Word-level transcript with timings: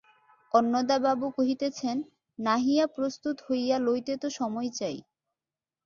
অন্নদাবাবু 0.51 1.25
কহিতেছেন, 1.37 1.97
নাহিয়া 2.39 2.85
প্রস্তুত 2.95 3.35
হইয়া 3.47 3.77
লইতে 3.79 4.13
তো 4.17 4.27
সময় 4.39 4.69
চাই। 4.79 4.97